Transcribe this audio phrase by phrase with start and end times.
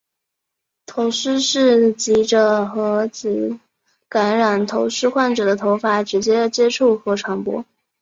[0.87, 3.59] 头虱是藉着和已
[4.09, 7.63] 感染头虱患者的头发直接接触而传播。